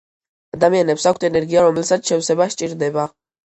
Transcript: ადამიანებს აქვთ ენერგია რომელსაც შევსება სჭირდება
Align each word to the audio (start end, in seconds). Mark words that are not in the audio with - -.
ადამიანებს 0.57 1.05
აქვთ 1.11 1.27
ენერგია 1.29 1.67
რომელსაც 1.67 2.13
შევსება 2.13 2.51
სჭირდება 2.59 3.09